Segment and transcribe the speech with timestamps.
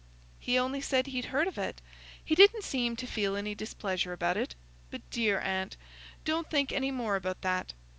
[0.39, 1.79] "He only said he'd heard of it;
[2.25, 4.55] he didn't seem to feel any displeasure about it.
[4.89, 5.77] But, dear aunt,
[6.25, 7.75] don't think any more about that.